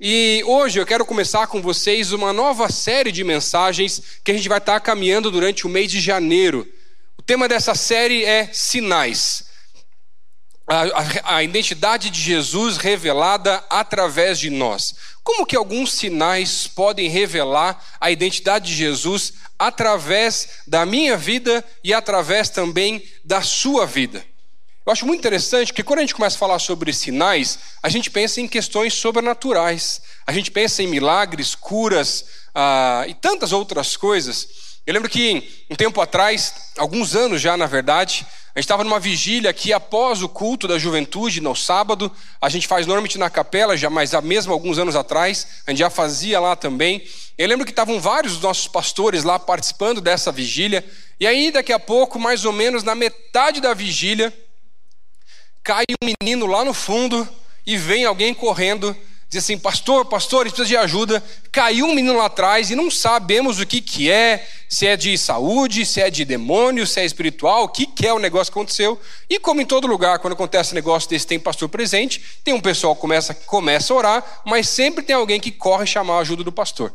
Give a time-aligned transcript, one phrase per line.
[0.00, 4.48] E hoje eu quero começar com vocês uma nova série de mensagens que a gente
[4.48, 6.66] vai estar caminhando durante o mês de janeiro.
[7.16, 9.44] O tema dessa série é Sinais.
[10.66, 14.96] A, a, a, identidade de Jesus revelada através de nós.
[15.22, 21.94] Como que alguns sinais podem revelar a identidade de Jesus através da minha vida e
[21.94, 24.26] através também da sua vida?
[24.86, 28.10] Eu acho muito interessante que quando a gente começa a falar sobre sinais, a gente
[28.10, 34.46] pensa em questões sobrenaturais, a gente pensa em milagres, curas ah, e tantas outras coisas.
[34.86, 39.00] Eu lembro que um tempo atrás, alguns anos já na verdade, a gente estava numa
[39.00, 42.12] vigília aqui após o culto da juventude, no sábado.
[42.38, 45.78] A gente faz normalmente na capela, já mas há mesmo alguns anos atrás, a gente
[45.78, 47.02] já fazia lá também.
[47.38, 50.84] Eu lembro que estavam vários dos nossos pastores lá participando dessa vigília.
[51.18, 54.32] E aí, daqui a pouco, mais ou menos na metade da vigília,
[55.64, 57.26] cai um menino lá no fundo
[57.66, 58.94] e vem alguém correndo,
[59.30, 61.24] diz assim: Pastor, pastor, gente precisa de ajuda.
[61.50, 65.16] Caiu um menino lá atrás e não sabemos o que, que é, se é de
[65.16, 68.58] saúde, se é de demônio, se é espiritual, o que, que é o negócio que
[68.58, 69.00] aconteceu.
[69.28, 72.60] E como em todo lugar, quando acontece um negócio desse, tem pastor presente, tem um
[72.60, 76.44] pessoal que começa, começa a orar, mas sempre tem alguém que corre chamar a ajuda
[76.44, 76.92] do pastor.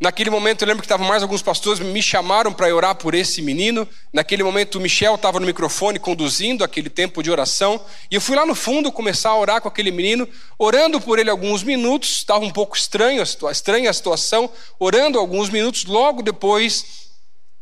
[0.00, 3.42] Naquele momento eu lembro que estavam mais alguns pastores me chamaram para orar por esse
[3.42, 3.86] menino.
[4.10, 7.78] Naquele momento o Michel estava no microfone conduzindo aquele tempo de oração.
[8.10, 10.26] E eu fui lá no fundo começar a orar com aquele menino,
[10.58, 12.12] orando por ele alguns minutos.
[12.12, 14.50] Estava um pouco estranho, estranha a situação.
[14.78, 15.84] Orando alguns minutos.
[15.84, 17.10] Logo depois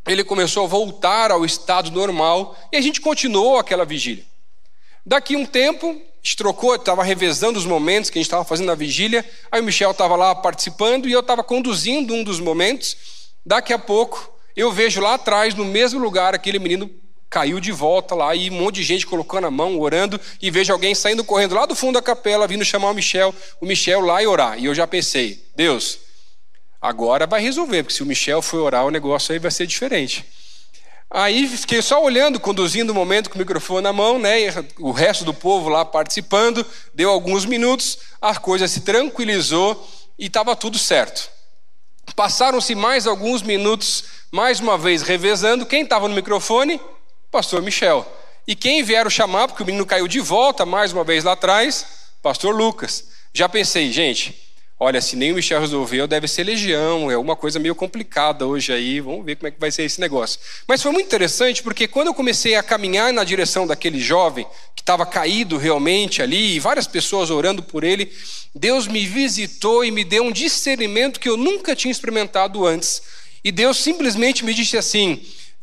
[0.07, 4.25] ele começou a voltar ao estado normal e a gente continuou aquela vigília.
[5.05, 6.01] Daqui um tempo
[6.37, 9.25] trocou, estava revezando os momentos que a gente estava fazendo na vigília.
[9.51, 12.97] Aí o Michel estava lá participando e eu estava conduzindo um dos momentos.
[13.45, 16.91] Daqui a pouco, eu vejo lá atrás, no mesmo lugar, aquele menino
[17.31, 20.73] caiu de volta lá e um monte de gente colocando a mão, orando, e vejo
[20.73, 24.23] alguém saindo correndo lá do fundo da capela, vindo chamar o Michel, o Michel lá
[24.23, 24.59] e orar.
[24.59, 25.99] E eu já pensei, Deus,
[26.81, 30.25] agora vai resolver, porque se o Michel for orar, o negócio aí vai ser diferente.
[31.11, 34.37] Aí fiquei só olhando, conduzindo o momento com o microfone na mão, né?
[34.79, 36.65] o resto do povo lá participando.
[36.93, 41.31] Deu alguns minutos, a coisa se tranquilizou e estava tudo certo.
[42.15, 45.65] Passaram-se mais alguns minutos, mais uma vez revezando.
[45.65, 46.81] Quem estava no microfone?
[47.31, 48.07] Pastor Michel.
[48.47, 51.87] E quem vieram chamar, porque o menino caiu de volta mais uma vez lá atrás?
[52.23, 53.05] Pastor Lucas.
[53.33, 54.48] Já pensei, gente,
[54.81, 58.73] Olha, se nem o Michel resolveu, deve ser legião, é uma coisa meio complicada hoje
[58.73, 60.39] aí, vamos ver como é que vai ser esse negócio.
[60.69, 64.47] Mas foi muito interessante porque quando eu comecei a caminhar na direção daquele jovem,
[64.77, 68.13] que estava caído realmente ali, e várias pessoas orando por ele,
[68.55, 73.03] Deus me visitou e me deu um discernimento que eu nunca tinha experimentado antes.
[73.43, 75.21] E Deus simplesmente me disse assim: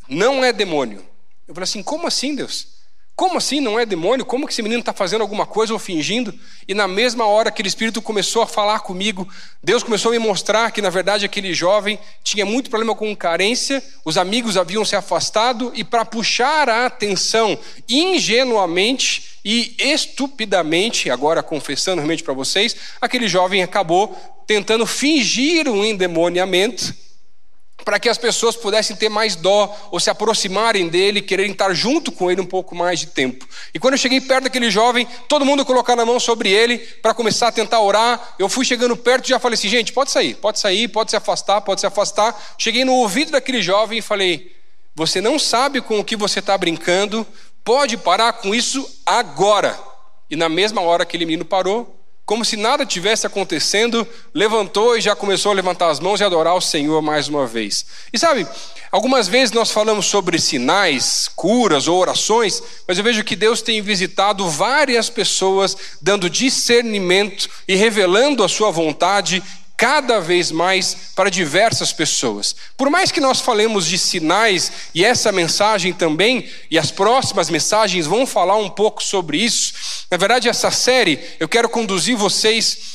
[0.09, 1.01] não é demônio.
[1.47, 2.74] Eu falei assim: como assim, Deus?
[3.15, 4.25] Como assim não é demônio?
[4.25, 6.37] Como que esse menino está fazendo alguma coisa ou fingindo?
[6.67, 9.25] E na mesma hora aquele espírito começou a falar comigo,
[9.63, 13.81] Deus começou a me mostrar que na verdade aquele jovem tinha muito problema com carência,
[14.03, 21.97] os amigos haviam se afastado e para puxar a atenção ingenuamente e estupidamente, agora confessando
[21.97, 24.13] realmente para vocês, aquele jovem acabou
[24.45, 27.04] tentando fingir um endemoniamento
[27.83, 32.11] para que as pessoas pudessem ter mais dó ou se aproximarem dele, quererem estar junto
[32.11, 33.47] com ele um pouco mais de tempo.
[33.73, 37.13] E quando eu cheguei perto daquele jovem, todo mundo colocando a mão sobre ele para
[37.13, 38.35] começar a tentar orar.
[38.39, 41.17] Eu fui chegando perto e já falei assim: gente, pode sair, pode sair, pode se
[41.17, 42.55] afastar, pode se afastar.
[42.57, 44.55] Cheguei no ouvido daquele jovem e falei:
[44.95, 47.27] você não sabe com o que você está brincando,
[47.63, 49.77] pode parar com isso agora.
[50.29, 55.15] E na mesma hora aquele menino parou, como se nada tivesse acontecendo, levantou e já
[55.15, 57.85] começou a levantar as mãos e adorar o Senhor mais uma vez.
[58.11, 58.47] E sabe,
[58.91, 63.79] algumas vezes nós falamos sobre sinais, curas ou orações, mas eu vejo que Deus tem
[63.79, 69.43] visitado várias pessoas, dando discernimento e revelando a sua vontade
[69.77, 72.55] cada vez mais para diversas pessoas.
[72.77, 78.05] Por mais que nós falemos de sinais, e essa mensagem também, e as próximas mensagens
[78.05, 79.73] vão falar um pouco sobre isso,
[80.09, 82.94] na verdade, essa série eu quero conduzir vocês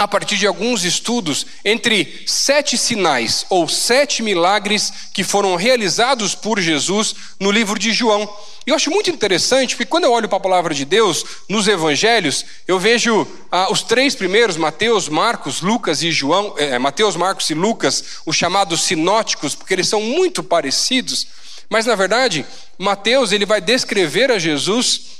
[0.00, 6.58] a partir de alguns estudos entre sete sinais ou sete milagres que foram realizados por
[6.58, 8.22] Jesus no livro de João.
[8.66, 11.68] E eu acho muito interessante, porque quando eu olho para a palavra de Deus nos
[11.68, 17.50] evangelhos, eu vejo ah, os três primeiros, Mateus, Marcos, Lucas e João, é, Mateus, Marcos
[17.50, 21.26] e Lucas, os chamados sinóticos, porque eles são muito parecidos.
[21.68, 22.46] Mas na verdade,
[22.78, 25.19] Mateus ele vai descrever a Jesus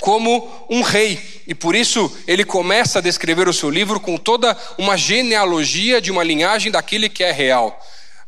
[0.00, 1.42] como um rei.
[1.46, 6.10] E por isso ele começa a descrever o seu livro com toda uma genealogia de
[6.10, 7.78] uma linhagem daquele que é real.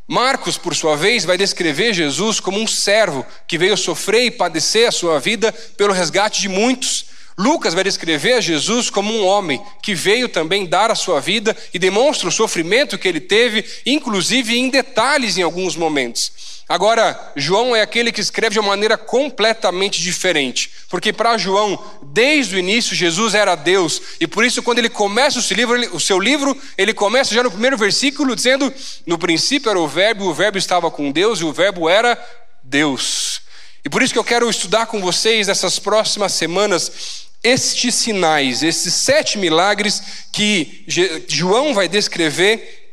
[0.07, 4.87] Marcos, por sua vez, vai descrever Jesus como um servo que veio sofrer e padecer
[4.87, 7.05] a sua vida pelo resgate de muitos.
[7.37, 11.55] Lucas vai descrever a Jesus como um homem que veio também dar a sua vida
[11.73, 16.31] e demonstra o sofrimento que ele teve, inclusive em detalhes em alguns momentos.
[16.67, 22.55] Agora, João é aquele que escreve de uma maneira completamente diferente, porque para João, desde
[22.55, 25.87] o início, Jesus era Deus, e por isso, quando ele começa o seu livro, ele,
[25.89, 28.73] o seu livro, ele começa já no primeiro versículo dizendo:
[29.05, 32.17] No princípio era o Verbo, o Verbo estava com Deus, e o Verbo era
[32.63, 33.44] Deus.
[33.85, 38.91] E por isso que eu quero estudar com vocês nessas próximas semanas estes sinais, esses
[38.95, 40.01] sete milagres
[40.33, 40.83] que
[41.27, 42.83] João vai descrever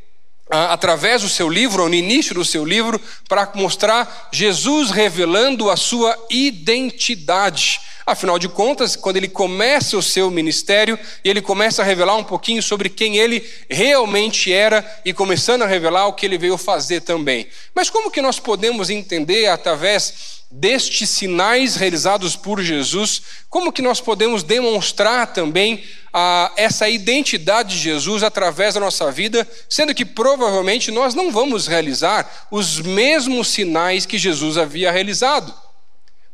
[0.50, 5.78] através do seu livro, ou no início do seu livro, para mostrar Jesus revelando a
[5.78, 7.80] sua identidade.
[8.04, 12.62] Afinal de contas, quando ele começa o seu ministério, ele começa a revelar um pouquinho
[12.62, 17.46] sobre quem ele realmente era e começando a revelar o que ele veio fazer também.
[17.74, 24.00] Mas como que nós podemos entender através destes sinais realizados por Jesus, como que nós
[24.00, 25.82] podemos demonstrar também
[26.12, 31.66] a, essa identidade de Jesus através da nossa vida, sendo que provavelmente nós não vamos
[31.66, 35.54] realizar os mesmos sinais que Jesus havia realizado.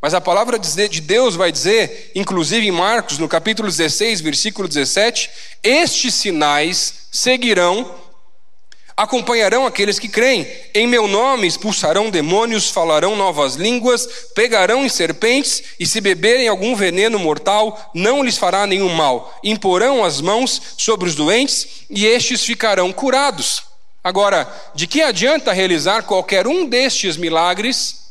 [0.00, 5.28] Mas a palavra de Deus vai dizer, inclusive em Marcos, no capítulo 16, versículo 17:
[5.62, 7.94] Estes sinais seguirão
[8.96, 10.46] acompanharão aqueles que creem.
[10.74, 16.74] Em meu nome expulsarão demônios, falarão novas línguas, pegarão em serpentes, e se beberem algum
[16.74, 19.38] veneno mortal, não lhes fará nenhum mal.
[19.44, 23.62] Imporão as mãos sobre os doentes, e estes ficarão curados.
[24.02, 28.07] Agora, de que adianta realizar qualquer um destes milagres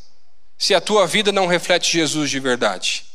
[0.58, 3.08] se a tua vida não reflete Jesus de verdade?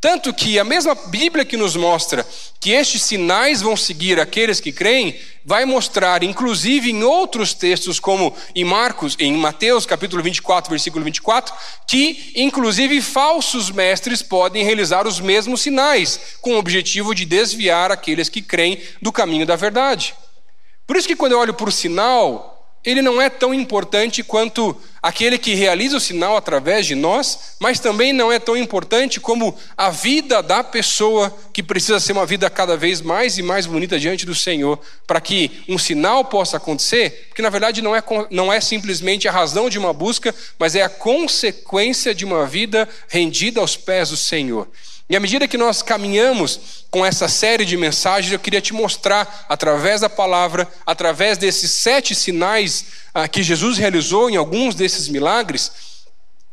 [0.00, 2.24] Tanto que a mesma Bíblia que nos mostra
[2.60, 8.32] que estes sinais vão seguir aqueles que creem, vai mostrar, inclusive em outros textos, como
[8.54, 11.52] em Marcos, em Mateus, capítulo 24, versículo 24,
[11.84, 18.28] que inclusive falsos mestres podem realizar os mesmos sinais, com o objetivo de desviar aqueles
[18.28, 20.14] que creem do caminho da verdade.
[20.86, 24.76] Por isso que quando eu olho para o sinal, ele não é tão importante quanto
[25.02, 29.56] aquele que realiza o sinal através de nós, mas também não é tão importante como
[29.76, 33.98] a vida da pessoa que precisa ser uma vida cada vez mais e mais bonita
[33.98, 38.52] diante do Senhor, para que um sinal possa acontecer, porque na verdade não é, não
[38.52, 43.60] é simplesmente a razão de uma busca, mas é a consequência de uma vida rendida
[43.60, 44.68] aos pés do Senhor.
[45.10, 49.46] E à medida que nós caminhamos com essa série de mensagens, eu queria te mostrar,
[49.48, 52.84] através da palavra, através desses sete sinais
[53.14, 55.72] ah, que Jesus realizou em alguns desses milagres,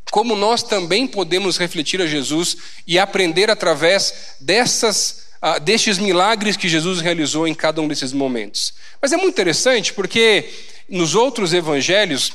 [0.10, 2.56] como nós também podemos refletir a Jesus
[2.88, 8.74] e aprender através dessas, ah, destes milagres que Jesus realizou em cada um desses momentos.
[9.02, 10.50] Mas é muito interessante porque
[10.88, 12.32] nos outros evangelhos,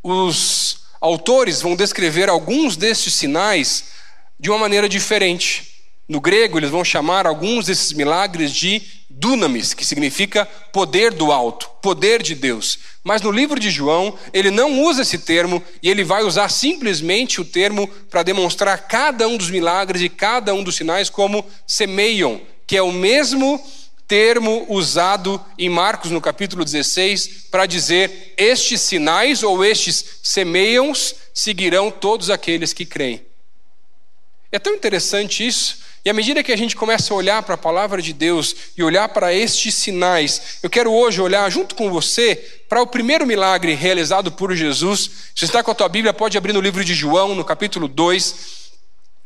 [0.00, 3.95] os autores vão descrever alguns destes sinais
[4.38, 5.76] de uma maneira diferente.
[6.08, 8.80] No grego, eles vão chamar alguns desses milagres de
[9.10, 12.78] dunamis, que significa poder do alto, poder de Deus.
[13.02, 17.40] Mas no livro de João, ele não usa esse termo e ele vai usar simplesmente
[17.40, 22.40] o termo para demonstrar cada um dos milagres e cada um dos sinais como semeiam,
[22.66, 23.60] que é o mesmo
[24.06, 30.92] termo usado em Marcos no capítulo 16 para dizer estes sinais ou estes semeiam
[31.34, 33.25] seguirão todos aqueles que creem.
[34.56, 35.80] É tão interessante isso.
[36.02, 38.82] E à medida que a gente começa a olhar para a palavra de Deus e
[38.82, 43.74] olhar para estes sinais, eu quero hoje olhar junto com você para o primeiro milagre
[43.74, 45.10] realizado por Jesus.
[45.34, 48.34] Se está com a tua Bíblia, pode abrir no livro de João, no capítulo 2.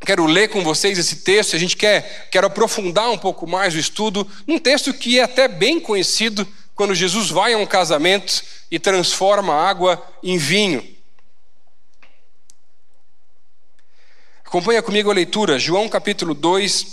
[0.05, 3.79] Quero ler com vocês esse texto, a gente quer quero aprofundar um pouco mais o
[3.79, 8.77] estudo, num texto que é até bem conhecido, quando Jesus vai a um casamento e
[8.77, 11.00] transforma água em vinho.
[14.51, 16.85] Acompanha comigo a leitura, João capítulo 2,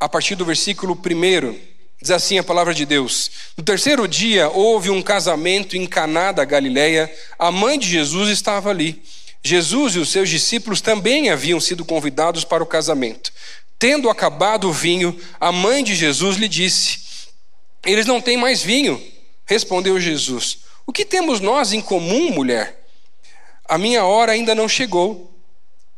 [0.00, 1.56] a partir do versículo 1.
[2.00, 6.44] Diz assim a palavra de Deus: No terceiro dia houve um casamento em Caná da
[6.44, 7.08] Galileia.
[7.38, 9.00] A mãe de Jesus estava ali.
[9.44, 13.32] Jesus e os seus discípulos também haviam sido convidados para o casamento.
[13.78, 16.98] Tendo acabado o vinho, a mãe de Jesus lhe disse:
[17.86, 19.00] Eles não têm mais vinho.
[19.46, 22.84] Respondeu Jesus: O que temos nós em comum, mulher?
[23.68, 25.31] A minha hora ainda não chegou.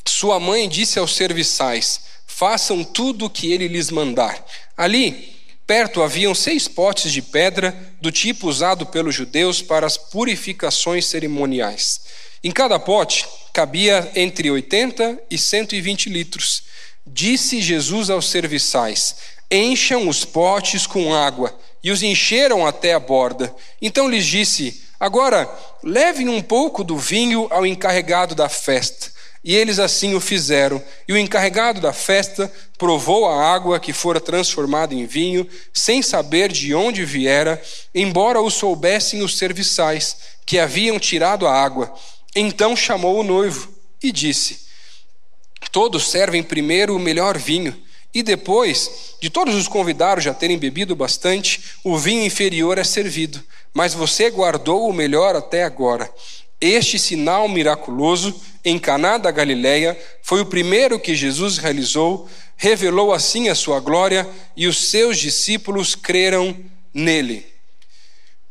[0.07, 4.45] Sua mãe disse aos serviçais: Façam tudo o que ele lhes mandar.
[4.77, 5.35] Ali,
[5.67, 12.01] perto, haviam seis potes de pedra, do tipo usado pelos judeus para as purificações cerimoniais.
[12.43, 16.65] Em cada pote cabia entre 80 e 120 litros.
[17.07, 19.17] Disse Jesus aos serviçais:
[19.51, 21.57] Encham os potes com água.
[21.83, 23.55] E os encheram até a borda.
[23.81, 25.49] Então lhes disse: Agora,
[25.83, 29.14] levem um pouco do vinho ao encarregado da festa.
[29.45, 30.83] E eles assim o fizeram.
[31.07, 36.51] E o encarregado da festa provou a água que fora transformada em vinho, sem saber
[36.51, 37.63] de onde viera,
[37.95, 41.95] embora o soubessem os serviçais, que haviam tirado a água.
[42.35, 43.69] Então chamou o noivo
[44.03, 44.61] e disse:
[45.71, 47.77] Todos servem primeiro o melhor vinho,
[48.15, 53.43] e depois, de todos os convidados já terem bebido bastante, o vinho inferior é servido.
[53.75, 56.09] Mas você guardou o melhor até agora.
[56.67, 63.51] Este sinal miraculoso em Caná da Galileia foi o primeiro que Jesus realizou, revelou assim
[63.51, 66.57] a sua glória e os seus discípulos creram
[66.95, 67.54] nele.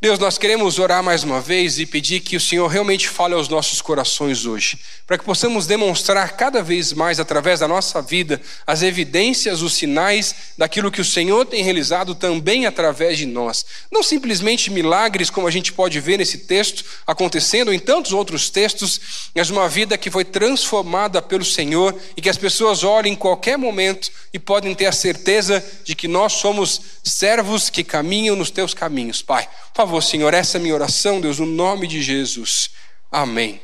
[0.03, 3.47] Deus, nós queremos orar mais uma vez e pedir que o Senhor realmente fale aos
[3.47, 8.83] nossos corações hoje, para que possamos demonstrar cada vez mais, através da nossa vida, as
[8.83, 13.65] evidências, os sinais daquilo que o Senhor tem realizado também através de nós.
[13.89, 19.29] Não simplesmente milagres, como a gente pode ver nesse texto acontecendo em tantos outros textos,
[19.33, 23.57] mas uma vida que foi transformada pelo Senhor e que as pessoas olhem em qualquer
[23.57, 28.73] momento e podem ter a certeza de que nós somos servos que caminham nos teus
[28.73, 29.47] caminhos, Pai.
[29.73, 32.69] Por favor, Senhor, essa é minha oração, Deus, no nome de Jesus.
[33.11, 33.61] Amém.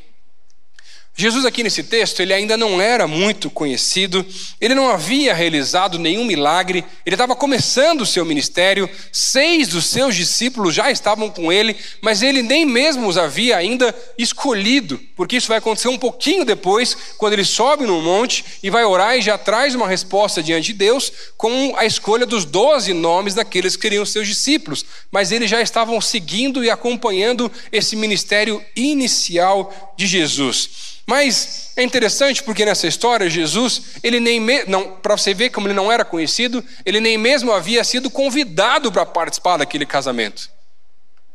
[1.19, 4.25] Jesus aqui nesse texto, ele ainda não era muito conhecido,
[4.61, 10.15] ele não havia realizado nenhum milagre, ele estava começando o seu ministério, seis dos seus
[10.15, 15.49] discípulos já estavam com ele, mas ele nem mesmo os havia ainda escolhido, porque isso
[15.49, 19.37] vai acontecer um pouquinho depois, quando ele sobe no monte e vai orar e já
[19.37, 24.05] traz uma resposta diante de Deus com a escolha dos doze nomes daqueles que seriam
[24.05, 30.97] seus discípulos, mas eles já estavam seguindo e acompanhando esse ministério inicial de Jesus.
[31.09, 35.73] Mas é interessante porque nessa história Jesus, ele nem não, para você ver como ele
[35.73, 40.51] não era conhecido, ele nem mesmo havia sido convidado para participar daquele casamento.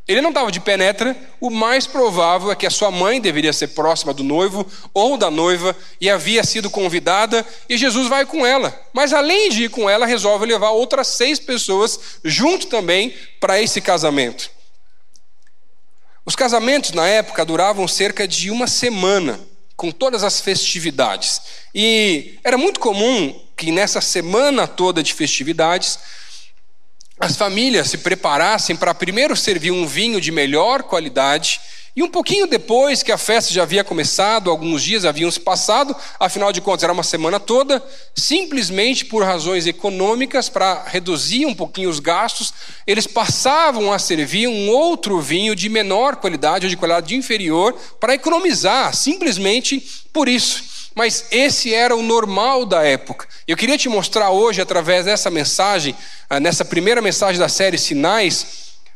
[0.06, 3.66] Ele não estava de penetra, o mais provável é que a sua mãe deveria ser
[3.68, 4.64] próxima do noivo
[4.94, 8.80] ou da noiva e havia sido convidada e Jesus vai com ela.
[8.92, 13.80] Mas além de ir com ela, resolve levar outras seis pessoas junto também para esse
[13.80, 14.52] casamento.
[16.24, 19.40] Os casamentos na época duravam cerca de uma semana
[19.76, 21.40] com todas as festividades.
[21.74, 25.98] E era muito comum que nessa semana toda de festividades,
[27.18, 31.60] as famílias se preparassem para primeiro servir um vinho de melhor qualidade
[31.96, 35.94] e um pouquinho depois que a festa já havia começado, alguns dias haviam se passado,
[36.18, 37.80] afinal de contas era uma semana toda,
[38.16, 42.52] simplesmente por razões econômicas, para reduzir um pouquinho os gastos,
[42.84, 48.14] eles passavam a servir um outro vinho de menor qualidade ou de qualidade inferior para
[48.14, 49.80] economizar, simplesmente
[50.12, 50.64] por isso.
[50.96, 53.28] Mas esse era o normal da época.
[53.46, 55.94] Eu queria te mostrar hoje, através dessa mensagem,
[56.28, 58.46] ah, nessa primeira mensagem da série Sinais,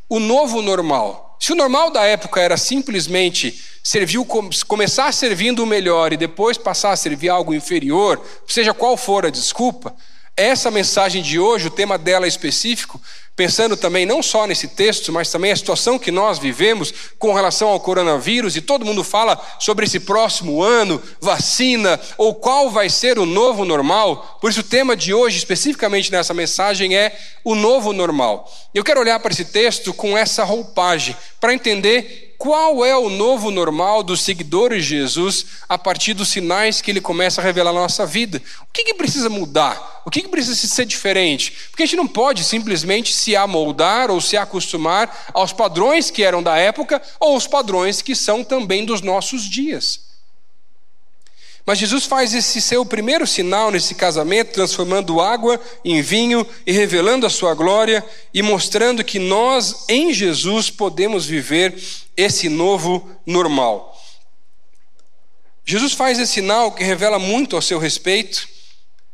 [0.09, 1.28] o novo normal.
[1.39, 4.19] Se o normal da época era simplesmente servir,
[4.67, 9.29] começar servindo o melhor e depois passar a servir algo inferior, seja qual for a
[9.29, 9.95] desculpa,
[10.39, 13.01] essa mensagem de hoje, o tema dela específico,
[13.35, 17.69] pensando também não só nesse texto, mas também a situação que nós vivemos com relação
[17.69, 23.19] ao coronavírus, e todo mundo fala sobre esse próximo ano, vacina, ou qual vai ser
[23.19, 24.37] o novo normal.
[24.41, 28.49] Por isso, o tema de hoje, especificamente nessa mensagem, é o novo normal.
[28.73, 33.51] Eu quero olhar para esse texto com essa roupagem, para entender qual é o novo
[33.51, 37.81] normal dos seguidores de Jesus a partir dos sinais que ele começa a revelar na
[37.81, 38.41] nossa vida?
[38.61, 40.01] O que, que precisa mudar?
[40.05, 41.51] O que, que precisa ser diferente?
[41.69, 46.41] Porque a gente não pode simplesmente se amoldar ou se acostumar aos padrões que eram
[46.41, 50.08] da época ou os padrões que são também dos nossos dias.
[51.69, 57.27] Mas Jesus faz esse seu primeiro sinal nesse casamento, transformando água em vinho e revelando
[57.27, 61.79] a sua glória e mostrando que nós, em Jesus, podemos viver
[62.17, 63.95] esse novo normal.
[65.63, 68.49] Jesus faz esse sinal que revela muito ao seu respeito,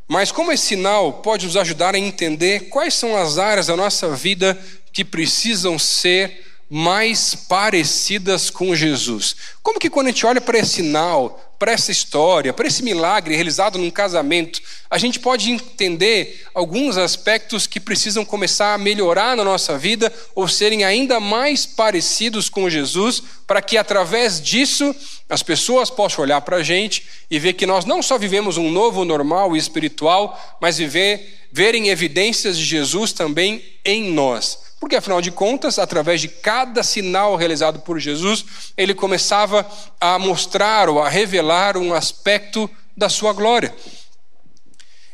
[0.08, 4.16] mas como esse sinal pode nos ajudar a entender quais são as áreas da nossa
[4.16, 4.58] vida
[4.94, 9.36] que precisam ser mais parecidas com Jesus.
[9.62, 13.36] Como que quando a gente olha para esse sinal, para essa história, para esse milagre
[13.36, 19.44] realizado num casamento, a gente pode entender alguns aspectos que precisam começar a melhorar na
[19.44, 24.96] nossa vida ou serem ainda mais parecidos com Jesus, para que através disso
[25.30, 28.70] as pessoas possam olhar para a gente e ver que nós não só vivemos um
[28.70, 34.60] novo normal e espiritual, mas viver, verem evidências de Jesus também em nós.
[34.86, 38.46] Porque, afinal de contas, através de cada sinal realizado por Jesus,
[38.78, 39.68] ele começava
[40.00, 43.74] a mostrar ou a revelar um aspecto da sua glória.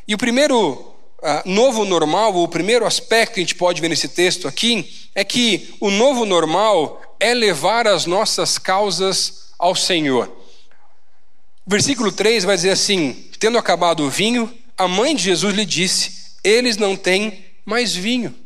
[0.06, 0.92] E o primeiro uh,
[1.46, 5.74] novo normal, o primeiro aspecto que a gente pode ver nesse texto aqui, é que
[5.80, 10.30] o novo normal é levar as nossas causas ao Senhor.
[11.66, 16.34] Versículo 3 vai dizer assim: Tendo acabado o vinho, a mãe de Jesus lhe disse:
[16.44, 18.41] Eles não têm mais vinho.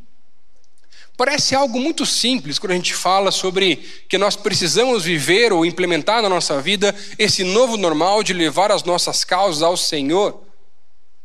[1.17, 3.77] Parece algo muito simples quando a gente fala sobre
[4.09, 8.85] que nós precisamos viver ou implementar na nossa vida esse novo normal de levar as
[8.85, 10.43] nossas causas ao Senhor.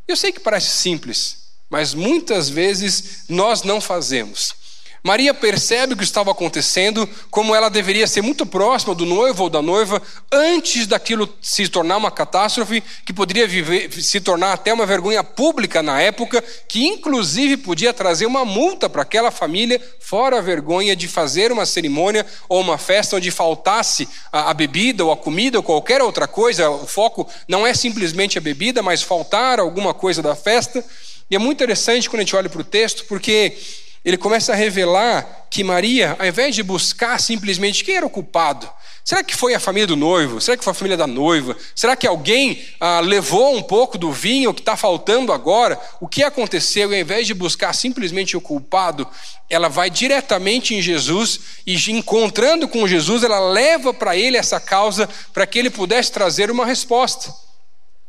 [0.07, 4.60] Eu sei que parece simples, mas muitas vezes nós não fazemos.
[5.03, 9.49] Maria percebe o que estava acontecendo, como ela deveria ser muito próxima do noivo ou
[9.49, 9.99] da noiva,
[10.31, 15.81] antes daquilo se tornar uma catástrofe, que poderia viver, se tornar até uma vergonha pública
[15.81, 21.07] na época, que inclusive podia trazer uma multa para aquela família, fora a vergonha de
[21.07, 25.63] fazer uma cerimônia ou uma festa onde faltasse a, a bebida ou a comida ou
[25.63, 26.69] qualquer outra coisa.
[26.69, 30.85] O foco não é simplesmente a bebida, mas faltar alguma coisa da festa.
[31.29, 33.57] E é muito interessante quando a gente olha para o texto, porque
[34.03, 38.67] ele começa a revelar que Maria, ao invés de buscar simplesmente quem era o culpado,
[39.03, 40.41] será que foi a família do noivo?
[40.41, 41.55] Será que foi a família da noiva?
[41.75, 45.79] Será que alguém ah, levou um pouco do vinho que está faltando agora?
[45.99, 46.91] O que aconteceu?
[46.91, 49.07] E ao invés de buscar simplesmente o culpado,
[49.49, 55.07] ela vai diretamente em Jesus e, encontrando com Jesus, ela leva para ele essa causa
[55.31, 57.31] para que ele pudesse trazer uma resposta.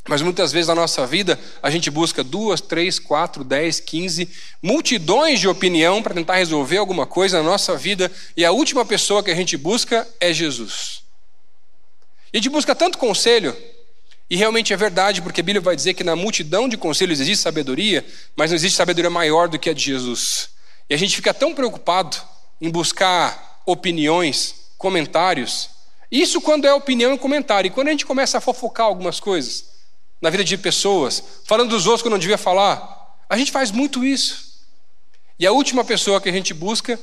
[0.08, 4.28] Mas muitas vezes na nossa vida a gente busca duas, três, quatro, dez, quinze,
[4.60, 9.22] multidões de opinião para tentar resolver alguma coisa na nossa vida e a última pessoa
[9.22, 11.02] que a gente busca é Jesus.
[12.32, 13.56] E a gente busca tanto conselho,
[14.28, 17.42] e realmente é verdade, porque a Bíblia vai dizer que na multidão de conselhos existe
[17.42, 18.02] sabedoria,
[18.34, 20.48] mas não existe sabedoria maior do que a de Jesus.
[20.88, 22.16] E a gente fica tão preocupado
[22.58, 25.68] em buscar opiniões, comentários.
[26.10, 27.68] Isso quando é opinião e comentário.
[27.68, 29.71] E quando a gente começa a fofocar algumas coisas,
[30.22, 33.18] na vida de pessoas, falando dos outros que não devia falar.
[33.28, 34.52] A gente faz muito isso.
[35.38, 36.98] E a última pessoa que a gente busca,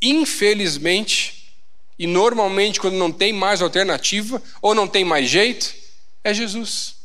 [0.00, 1.54] infelizmente,
[1.98, 5.74] e normalmente quando não tem mais alternativa ou não tem mais jeito,
[6.22, 6.96] é Jesus.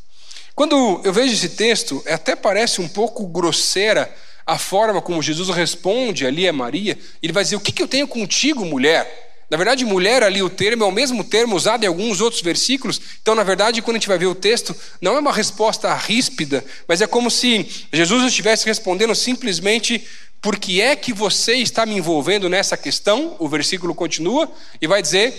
[0.53, 4.13] Quando eu vejo esse texto, até parece um pouco grosseira
[4.45, 6.97] a forma como Jesus responde ali a Maria.
[7.21, 9.26] Ele vai dizer: O que, que eu tenho contigo, mulher?
[9.49, 12.99] Na verdade, mulher ali, o termo é o mesmo termo usado em alguns outros versículos.
[13.21, 16.63] Então, na verdade, quando a gente vai ver o texto, não é uma resposta ríspida,
[16.87, 20.05] mas é como se Jesus estivesse respondendo simplesmente:
[20.41, 23.37] por que é que você está me envolvendo nessa questão?
[23.39, 25.33] O versículo continua e vai dizer: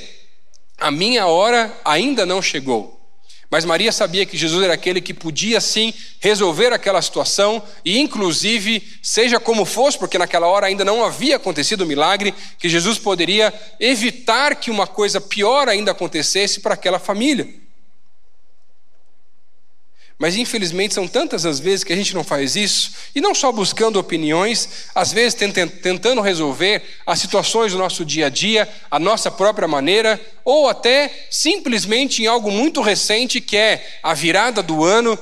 [0.78, 2.97] a minha hora ainda não chegou.
[3.50, 8.82] Mas Maria sabia que Jesus era aquele que podia sim resolver aquela situação e, inclusive,
[9.02, 13.52] seja como fosse, porque naquela hora ainda não havia acontecido o milagre, que Jesus poderia
[13.80, 17.67] evitar que uma coisa pior ainda acontecesse para aquela família.
[20.18, 23.52] Mas infelizmente são tantas as vezes que a gente não faz isso, e não só
[23.52, 29.30] buscando opiniões, às vezes tentando resolver as situações do nosso dia a dia, a nossa
[29.30, 35.16] própria maneira, ou até simplesmente em algo muito recente que é a virada do ano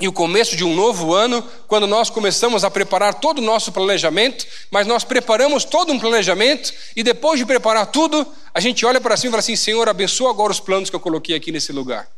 [0.00, 3.70] e o começo de um novo ano, quando nós começamos a preparar todo o nosso
[3.70, 9.00] planejamento, mas nós preparamos todo um planejamento e depois de preparar tudo, a gente olha
[9.00, 11.72] para cima e fala assim: Senhor, abençoa agora os planos que eu coloquei aqui nesse
[11.72, 12.17] lugar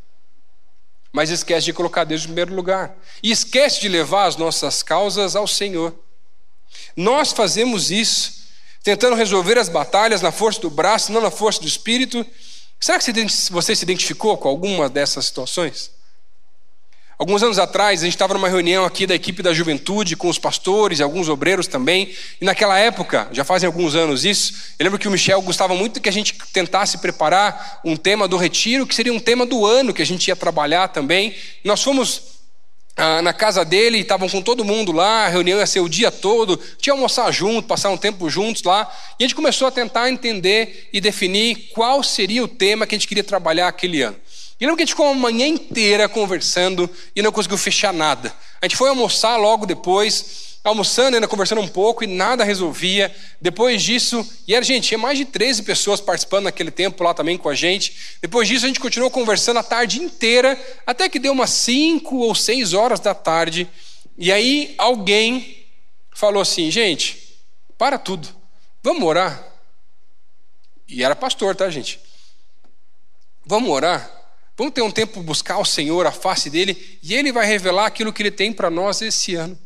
[1.12, 2.96] mas esquece de colocar Deus em primeiro lugar.
[3.22, 5.94] E esquece de levar as nossas causas ao Senhor.
[6.96, 8.44] Nós fazemos isso,
[8.82, 12.24] tentando resolver as batalhas na força do braço, não na força do espírito.
[12.78, 13.12] Será que
[13.50, 15.90] você se identificou com alguma dessas situações?
[17.20, 20.38] Alguns anos atrás, a gente estava numa reunião aqui da equipe da juventude, com os
[20.38, 24.98] pastores e alguns obreiros também, e naquela época, já fazem alguns anos isso, eu lembro
[24.98, 28.94] que o Michel gostava muito que a gente tentasse preparar um tema do retiro, que
[28.94, 31.34] seria um tema do ano que a gente ia trabalhar também.
[31.62, 32.22] Nós fomos
[32.96, 36.10] ah, na casa dele, estavam com todo mundo lá, a reunião ia ser o dia
[36.10, 40.08] todo, tinha almoçar junto, passar um tempo juntos lá, e a gente começou a tentar
[40.08, 44.16] entender e definir qual seria o tema que a gente queria trabalhar aquele ano.
[44.60, 48.30] E lembro que a gente ficou uma manhã inteira conversando e não conseguiu fechar nada.
[48.60, 53.14] A gente foi almoçar logo depois, almoçando, ainda conversando um pouco e nada resolvia.
[53.40, 57.38] Depois disso, e era, gente, tinha mais de 13 pessoas participando naquele tempo lá também
[57.38, 58.18] com a gente.
[58.20, 62.34] Depois disso, a gente continuou conversando a tarde inteira, até que deu umas 5 ou
[62.34, 63.66] 6 horas da tarde.
[64.18, 65.66] E aí alguém
[66.12, 67.40] falou assim: gente,
[67.78, 68.28] para tudo,
[68.82, 69.42] vamos orar.
[70.86, 71.98] E era pastor, tá, gente?
[73.46, 74.19] Vamos orar.
[74.60, 78.12] Vamos ter um tempo buscar o Senhor, a face dele, e ele vai revelar aquilo
[78.12, 79.58] que ele tem para nós esse ano.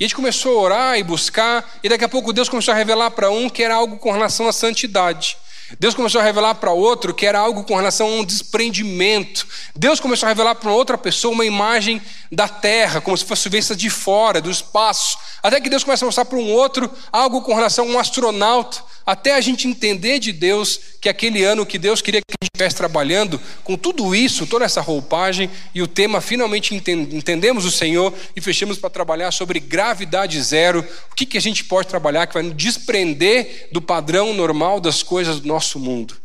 [0.00, 2.74] E a gente começou a orar e buscar, e daqui a pouco Deus começou a
[2.74, 5.36] revelar para um que era algo com relação à santidade.
[5.78, 9.46] Deus começou a revelar para outro que era algo com relação a um desprendimento.
[9.74, 12.00] Deus começou a revelar para outra pessoa uma imagem
[12.32, 15.18] da terra, como se fosse vista de fora, do espaço.
[15.42, 18.82] Até que Deus começa a mostrar para um outro algo com relação a um astronauta
[19.06, 22.50] até a gente entender de Deus que aquele ano que Deus queria que a gente
[22.52, 28.12] estivesse trabalhando com tudo isso, toda essa roupagem e o tema finalmente entendemos o Senhor
[28.34, 32.34] e fechamos para trabalhar sobre gravidade zero, o que, que a gente pode trabalhar que
[32.34, 36.16] vai nos desprender do padrão normal das coisas do nosso mundo.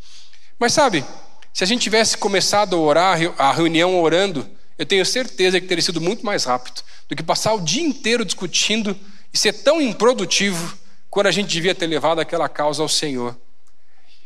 [0.57, 1.05] Mas sabe,
[1.53, 5.83] se a gente tivesse começado a orar a reunião orando, eu tenho certeza que teria
[5.83, 8.97] sido muito mais rápido do que passar o dia inteiro discutindo
[9.31, 10.80] e ser tão improdutivo
[11.11, 13.37] quando a gente devia ter levado aquela causa ao Senhor.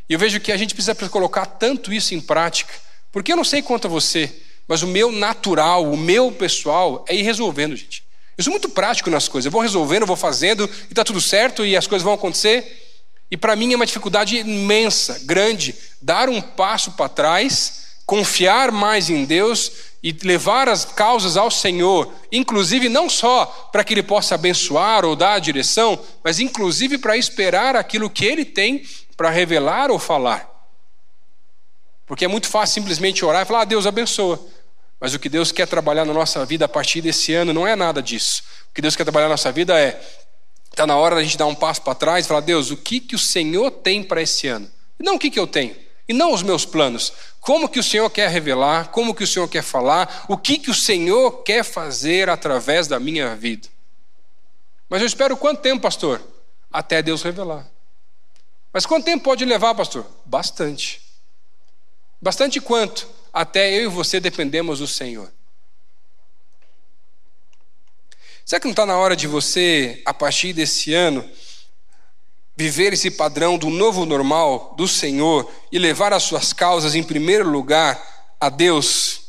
[0.08, 2.72] E eu vejo que a gente precisa colocar tanto isso em prática,
[3.12, 4.32] porque eu não sei quanto a você,
[4.68, 8.06] mas o meu natural, o meu pessoal é ir resolvendo, gente.
[8.38, 11.20] Eu sou muito prático nas coisas, eu vou resolvendo, eu vou fazendo, e está tudo
[11.20, 12.84] certo, e as coisas vão acontecer.
[13.32, 19.10] E para mim é uma dificuldade imensa, grande, dar um passo para trás, confiar mais
[19.10, 19.72] em Deus
[20.06, 25.16] e levar as causas ao Senhor, inclusive não só para que Ele possa abençoar ou
[25.16, 28.86] dar a direção, mas inclusive para esperar aquilo que Ele tem
[29.18, 30.48] para revelar ou falar.
[32.06, 34.40] Porque é muito fácil simplesmente orar e falar, ah, Deus abençoa.
[35.00, 37.76] Mas o que Deus quer trabalhar na nossa vida a partir desse ano não é
[37.76, 38.44] nada disso.
[38.70, 40.00] O que Deus quer trabalhar na nossa vida é,
[40.70, 43.00] está na hora da gente dar um passo para trás e falar, Deus, o que,
[43.00, 44.70] que o Senhor tem para esse ano?
[45.00, 45.76] E não o que, que eu tenho.
[46.08, 47.12] E não os meus planos.
[47.40, 48.90] Como que o Senhor quer revelar?
[48.90, 50.26] Como que o Senhor quer falar?
[50.28, 53.68] O que que o Senhor quer fazer através da minha vida?
[54.88, 56.22] Mas eu espero quanto tempo, pastor?
[56.72, 57.68] Até Deus revelar.
[58.72, 60.06] Mas quanto tempo pode levar, pastor?
[60.26, 61.02] Bastante.
[62.22, 63.08] Bastante quanto?
[63.34, 65.32] Até eu e você dependemos do Senhor.
[68.46, 71.28] Será que não está na hora de você, a partir desse ano,
[72.56, 77.50] viver esse padrão do novo normal do Senhor e levar as suas causas em primeiro
[77.50, 78.02] lugar
[78.40, 79.22] a Deus.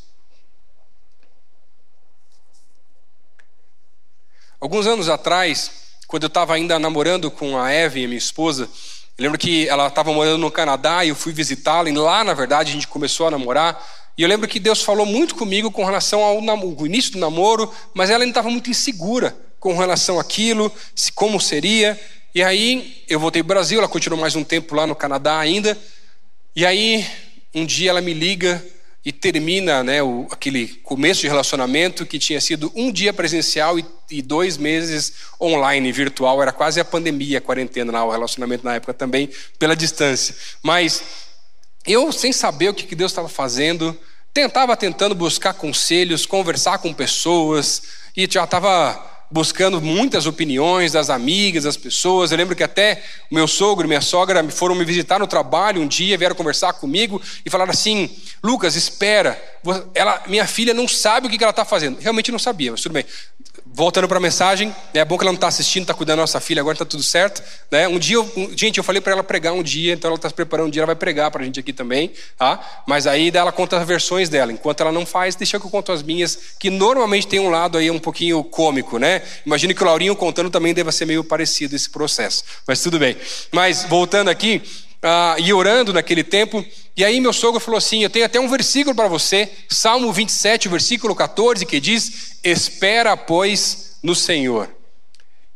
[4.60, 5.70] Alguns anos atrás,
[6.06, 8.70] quando eu estava ainda namorando com a Eve, minha esposa,
[9.18, 12.34] eu lembro que ela estava morando no Canadá e eu fui visitá-la, e lá, na
[12.34, 13.82] verdade, a gente começou a namorar.
[14.16, 17.72] E eu lembro que Deus falou muito comigo com relação ao, ao início do namoro,
[17.92, 20.72] mas ela ainda estava muito insegura com relação àquilo,
[21.14, 22.00] como seria.
[22.37, 25.38] E aí eu voltei para o Brasil, ela continuou mais um tempo lá no Canadá
[25.38, 25.75] ainda.
[26.55, 27.07] E aí
[27.55, 28.62] um dia ela me liga
[29.03, 33.87] e termina né, o, aquele começo de relacionamento que tinha sido um dia presencial e,
[34.11, 36.42] e, dois meses online, virtual.
[36.42, 40.37] Era quase a pandemia, a quarentena lá, o relacionamento na época também, pela distância.
[40.62, 41.03] Mas
[41.87, 43.99] eu, sem saber o que, que Deus estava fazendo,
[44.35, 47.83] tentava tentando buscar conselhos, conversar com pessoas,
[48.14, 52.30] e já estava buscando muitas opiniões das amigas, das pessoas.
[52.30, 55.82] Eu lembro que até o meu sogro e minha sogra foram me visitar no trabalho
[55.82, 58.10] um dia, vieram conversar comigo e falaram assim:
[58.42, 59.40] Lucas, espera,
[59.94, 61.98] ela, minha filha não sabe o que ela está fazendo.
[62.00, 63.04] Realmente não sabia, mas tudo bem
[63.76, 66.40] voltando para a mensagem, é bom que ela não está assistindo, está cuidando da nossa
[66.40, 67.42] filha, agora está tudo certo.
[67.70, 67.86] Né?
[67.86, 70.34] Um dia, eu, gente, eu falei para ela pregar um dia, então ela está se
[70.34, 72.10] preparando um dia, ela vai pregar para a gente aqui também.
[72.38, 72.58] Tá?
[72.86, 74.50] Mas aí ela conta as versões dela.
[74.50, 77.76] Enquanto ela não faz, deixa que eu conto as minhas, que normalmente tem um lado
[77.76, 79.20] aí um pouquinho cômico, né?
[79.44, 82.44] Imagino que o Laurinho contando também deva ser meio parecido esse processo.
[82.66, 83.14] Mas tudo bem.
[83.52, 84.62] Mas voltando aqui,
[85.06, 86.64] uh, e orando naquele tempo,
[86.96, 90.68] e aí meu sogro falou assim: Eu tenho até um versículo para você, Salmo 27,
[90.68, 94.68] versículo 14, que diz: Espera, pois, no Senhor.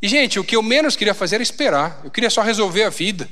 [0.03, 2.01] E, gente, o que eu menos queria fazer era esperar.
[2.03, 3.29] Eu queria só resolver a vida.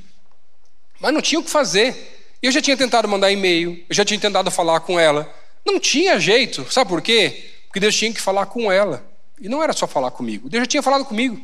[1.00, 2.37] Mas não tinha o que fazer.
[2.42, 5.33] Eu já tinha tentado mandar e-mail, eu já tinha tentado falar com ela.
[5.64, 6.70] Não tinha jeito.
[6.70, 7.50] Sabe por quê?
[7.66, 9.04] Porque Deus tinha que falar com ela.
[9.40, 10.48] E não era só falar comigo.
[10.48, 11.40] Deus já tinha falado comigo.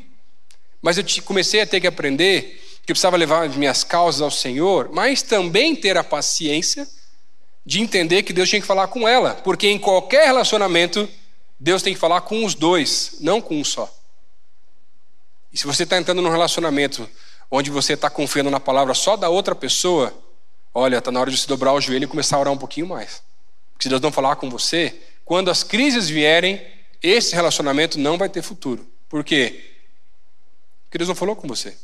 [0.82, 4.30] Mas eu comecei a ter que aprender que eu precisava levar as minhas causas ao
[4.30, 6.86] Senhor, mas também ter a paciência
[7.64, 11.08] de entender que Deus tinha que falar com ela, porque em qualquer relacionamento,
[11.58, 13.90] Deus tem que falar com os dois, não com um só.
[15.50, 17.08] E se você está entrando num relacionamento
[17.50, 20.12] onde você está confiando na palavra só da outra pessoa,
[20.74, 22.86] olha, está na hora de você dobrar o joelho e começar a orar um pouquinho
[22.86, 23.22] mais.
[23.72, 26.60] Porque se Deus não falar com você, quando as crises vierem,
[27.02, 28.86] esse relacionamento não vai ter futuro.
[29.08, 29.72] Por quê?
[30.84, 31.74] Porque Deus não falou com você.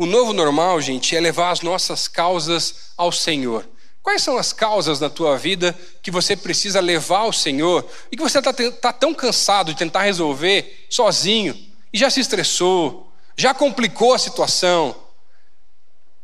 [0.00, 3.68] O novo normal, gente, é levar as nossas causas ao Senhor.
[4.02, 8.22] Quais são as causas da tua vida que você precisa levar ao Senhor e que
[8.22, 11.54] você está tá tão cansado de tentar resolver sozinho
[11.92, 14.96] e já se estressou, já complicou a situação?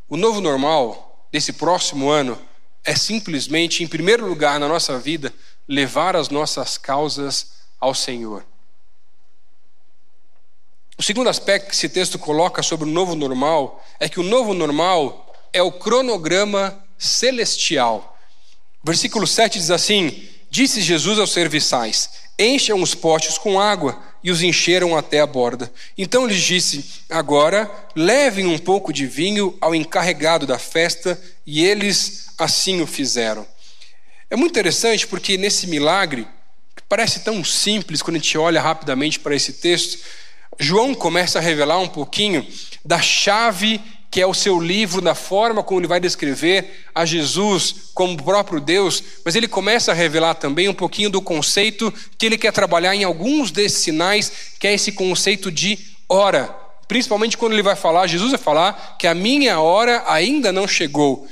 [0.09, 2.41] O novo normal desse próximo ano
[2.83, 5.35] é simplesmente, em primeiro lugar na nossa vida,
[5.69, 8.43] levar as nossas causas ao Senhor.
[10.99, 14.55] O segundo aspecto que esse texto coloca sobre o novo normal é que o novo
[14.55, 18.19] normal é o cronograma celestial.
[18.83, 24.03] Versículo 7 diz assim: Disse Jesus aos serviçais: Encham os potes com água.
[24.25, 25.71] e os encheram até a borda.
[25.99, 32.31] Então lhes disse: Agora levem um pouco de vinho ao encarregado da festa, e eles
[32.39, 33.47] assim o fizeram.
[34.31, 36.27] É muito interessante porque nesse milagre,
[36.75, 39.99] que parece tão simples quando a gente olha rapidamente para esse texto,
[40.59, 42.47] João começa a revelar um pouquinho
[42.85, 47.91] da chave que é o seu livro, da forma como ele vai descrever a Jesus
[47.93, 52.25] como o próprio Deus, mas ele começa a revelar também um pouquinho do conceito que
[52.25, 56.47] ele quer trabalhar em alguns desses sinais, que é esse conceito de hora.
[56.89, 61.29] Principalmente quando ele vai falar, Jesus vai falar que a minha hora ainda não chegou.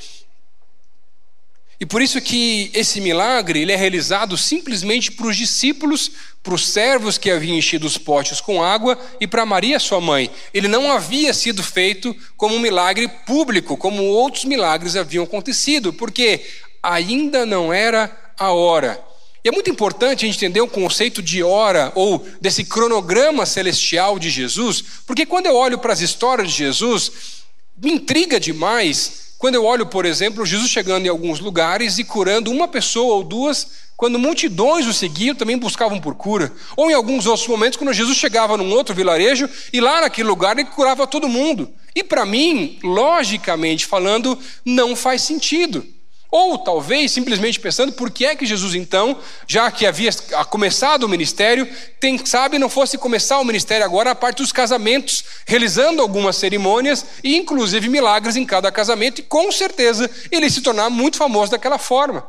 [1.81, 6.11] E por isso que esse milagre ele é realizado simplesmente para os discípulos,
[6.45, 10.31] para os servos que haviam enchido os potes com água e para Maria, sua mãe.
[10.53, 16.45] Ele não havia sido feito como um milagre público, como outros milagres haviam acontecido, porque
[16.83, 19.03] ainda não era a hora.
[19.43, 24.19] E é muito importante a gente entender o conceito de hora ou desse cronograma celestial
[24.19, 27.11] de Jesus, porque quando eu olho para as histórias de Jesus,
[27.83, 32.51] me intriga demais quando eu olho, por exemplo, Jesus chegando em alguns lugares e curando
[32.51, 36.51] uma pessoa ou duas, quando multidões o seguiam, também buscavam por cura.
[36.75, 40.59] Ou em alguns outros momentos, quando Jesus chegava num outro vilarejo e lá naquele lugar
[40.59, 41.71] ele curava todo mundo.
[41.95, 45.87] E para mim, logicamente falando, não faz sentido.
[46.37, 50.11] Ou talvez simplesmente pensando por que é que Jesus então, já que havia
[50.51, 51.65] começado o ministério,
[52.01, 57.07] tem, sabe, não fosse começar o ministério agora a parte dos casamentos, realizando algumas cerimônias
[57.23, 61.79] e inclusive milagres em cada casamento, e com certeza ele se tornar muito famoso daquela
[61.79, 62.27] forma.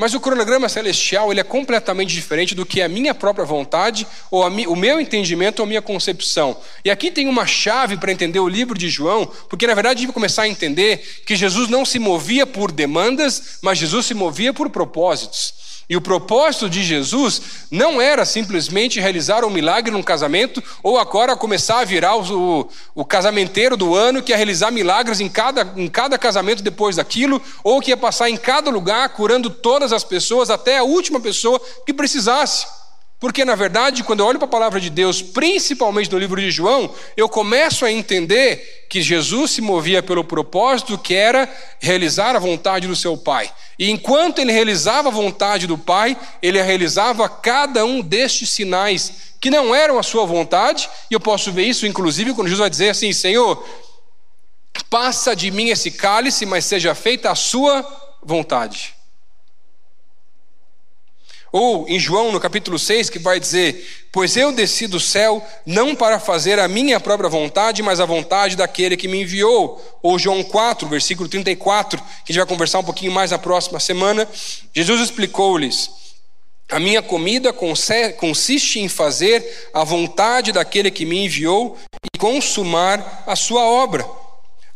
[0.00, 4.46] Mas o cronograma celestial ele é completamente diferente do que a minha própria vontade, ou
[4.46, 6.56] o meu entendimento ou a minha concepção.
[6.84, 10.00] E aqui tem uma chave para entender o livro de João, porque na verdade a
[10.02, 14.54] gente começar a entender que Jesus não se movia por demandas, mas Jesus se movia
[14.54, 15.52] por propósitos.
[15.88, 21.34] E o propósito de Jesus não era simplesmente realizar um milagre num casamento, ou agora
[21.34, 25.72] começar a virar o, o, o, casamenteiro do ano, que ia realizar milagres em cada,
[25.76, 30.04] em cada casamento depois daquilo, ou que ia passar em cada lugar curando todas as
[30.04, 32.66] pessoas, até a última pessoa que precisasse.
[33.20, 36.52] Porque, na verdade, quando eu olho para a palavra de Deus, principalmente no livro de
[36.52, 42.38] João, eu começo a entender que Jesus se movia pelo propósito que era realizar a
[42.38, 43.52] vontade do seu Pai.
[43.76, 49.50] E enquanto ele realizava a vontade do Pai, ele realizava cada um destes sinais que
[49.50, 52.90] não eram a sua vontade, e eu posso ver isso, inclusive, quando Jesus vai dizer
[52.90, 53.64] assim: Senhor,
[54.88, 57.84] passa de mim esse cálice, mas seja feita a sua
[58.22, 58.97] vontade.
[61.50, 65.94] Ou em João, no capítulo 6, que vai dizer: Pois eu desci do céu não
[65.94, 69.80] para fazer a minha própria vontade, mas a vontade daquele que me enviou.
[70.02, 73.80] Ou João 4, versículo 34, que a gente vai conversar um pouquinho mais na próxima
[73.80, 74.28] semana.
[74.74, 75.90] Jesus explicou-lhes:
[76.70, 83.34] A minha comida consiste em fazer a vontade daquele que me enviou e consumar a
[83.34, 84.06] sua obra.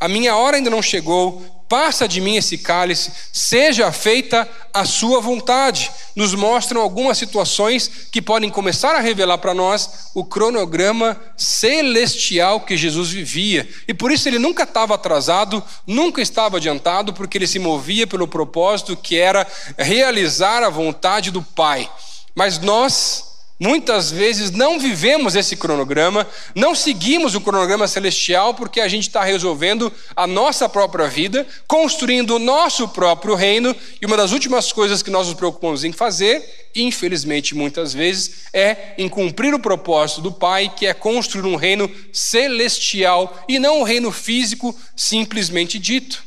[0.01, 5.23] A minha hora ainda não chegou, passa de mim esse cálice, seja feita a sua
[5.23, 5.91] vontade.
[6.15, 12.77] Nos mostram algumas situações que podem começar a revelar para nós o cronograma celestial que
[12.77, 13.67] Jesus vivia.
[13.89, 18.29] E por isso ele nunca estava atrasado, nunca estava adiantado, porque ele se movia pelo
[18.29, 19.47] propósito que era
[19.79, 21.91] realizar a vontade do Pai.
[22.35, 23.32] Mas nós,
[23.63, 29.23] Muitas vezes não vivemos esse cronograma, não seguimos o cronograma celestial porque a gente está
[29.23, 35.01] resolvendo a nossa própria vida, construindo o nosso próprio reino, e uma das últimas coisas
[35.01, 36.45] que nós nos preocupamos em fazer,
[36.75, 41.89] infelizmente muitas vezes, é em cumprir o propósito do Pai, que é construir um reino
[42.13, 46.25] celestial e não um reino físico simplesmente dito.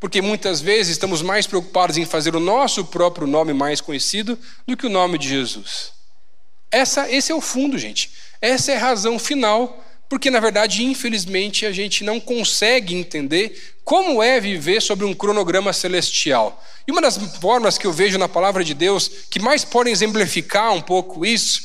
[0.00, 4.74] Porque muitas vezes estamos mais preocupados em fazer o nosso próprio nome mais conhecido do
[4.74, 6.00] que o nome de Jesus.
[6.72, 8.10] Essa, esse é o fundo, gente.
[8.40, 14.22] Essa é a razão final, porque na verdade, infelizmente, a gente não consegue entender como
[14.22, 16.60] é viver sobre um cronograma celestial.
[16.88, 20.72] E uma das formas que eu vejo na palavra de Deus que mais podem exemplificar
[20.72, 21.62] um pouco isso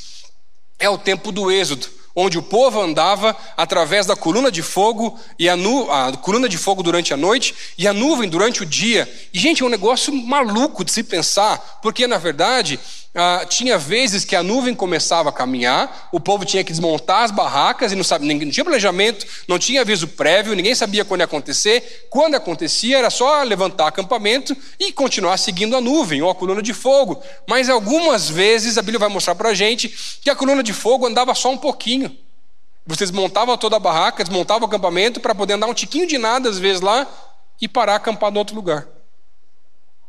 [0.78, 5.48] é o tempo do Êxodo onde o povo andava através da coluna de fogo e
[5.48, 9.08] a, nu, a, coluna de fogo durante a noite e a nuvem durante o dia.
[9.32, 12.80] E gente, é um negócio maluco de se pensar, porque na verdade
[13.19, 17.32] ah, tinha vezes que a nuvem começava a caminhar, o povo tinha que desmontar as
[17.32, 21.25] barracas e não, sabe, não tinha planejamento, não tinha aviso prévio, ninguém sabia quando ia
[21.25, 22.06] acontecer.
[22.12, 26.75] Quando acontecia, era só levantar acampamento e continuar seguindo a nuvem ou a coluna de
[26.75, 27.19] fogo.
[27.49, 29.89] Mas algumas vezes a Bíblia vai mostrar para a gente
[30.21, 32.15] que a coluna de fogo andava só um pouquinho.
[32.86, 36.49] Você desmontava toda a barraca, desmontava o acampamento para poder andar um tiquinho de nada,
[36.49, 37.08] às vezes, lá
[37.60, 38.88] e parar acampar em outro lugar.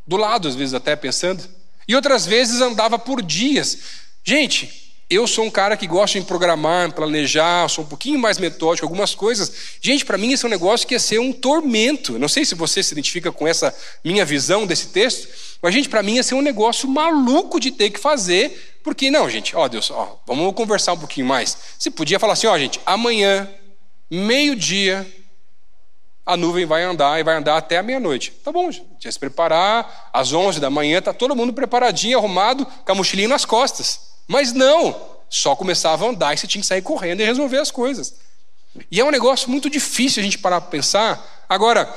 [0.07, 1.57] Do lado, às vezes, até pensando
[1.88, 3.79] e outras vezes andava por dias.
[4.22, 8.85] Gente, Eu sou um cara que gosta de programar, planejar, sou um pouquinho mais metódico,
[8.85, 9.51] algumas coisas.
[9.81, 12.18] Gente, para mim isso é um negócio que ia ser um tormento.
[12.18, 13.74] Não sei se você se identifica com essa
[14.05, 15.27] minha visão desse texto,
[15.62, 19.31] mas gente, para mim ia ser um negócio maluco de ter que fazer, porque não,
[19.31, 21.57] gente, ó Deus, ó, vamos conversar um pouquinho mais.
[21.79, 23.48] Você podia falar assim, ó, gente, amanhã,
[24.11, 25.11] meio-dia,
[26.29, 28.33] a nuvem vai andar e vai andar até a meia-noite.
[28.45, 32.93] Tá bom, ia se preparar, às 11 da manhã, tá todo mundo preparadinho, arrumado, com
[32.93, 33.99] a mochilinha nas costas.
[34.27, 34.95] Mas não,
[35.31, 38.14] só começava a andar e você tinha que sair correndo e resolver as coisas.
[38.91, 41.47] E é um negócio muito difícil a gente parar para pensar.
[41.49, 41.91] Agora,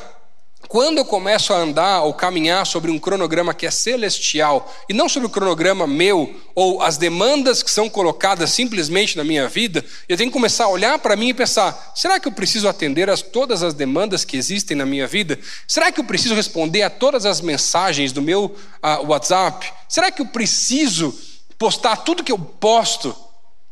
[0.72, 5.10] quando eu começo a andar ou caminhar sobre um cronograma que é celestial e não
[5.10, 10.16] sobre o cronograma meu ou as demandas que são colocadas simplesmente na minha vida, eu
[10.16, 13.18] tenho que começar a olhar para mim e pensar: será que eu preciso atender a
[13.18, 15.38] todas as demandas que existem na minha vida?
[15.68, 19.70] Será que eu preciso responder a todas as mensagens do meu uh, WhatsApp?
[19.90, 21.14] Será que eu preciso
[21.60, 23.14] postar tudo que eu posto,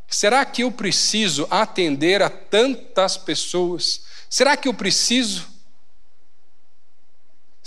[0.10, 4.02] será que eu preciso atender a tantas pessoas?
[4.30, 5.59] Será que eu preciso?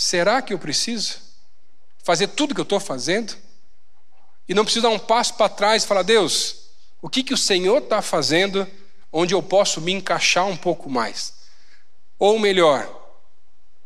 [0.03, 1.15] Será que eu preciso
[2.03, 3.37] fazer tudo que eu estou fazendo?
[4.49, 6.57] E não preciso dar um passo para trás e falar, Deus,
[7.01, 8.67] o que, que o Senhor está fazendo
[9.13, 11.35] onde eu posso me encaixar um pouco mais?
[12.19, 12.85] Ou melhor,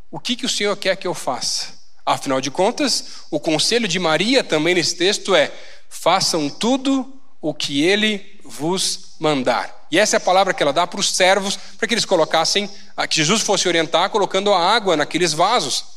[0.09, 1.77] o que, que o Senhor quer que eu faça?
[2.03, 5.53] Afinal de contas, o conselho de Maria também nesse texto é:
[5.87, 9.85] façam tudo o que ele vos mandar.
[9.91, 12.67] E essa é a palavra que ela dá para os servos, para que eles colocassem,
[13.07, 15.96] que Jesus fosse orientar colocando a água naqueles vasos.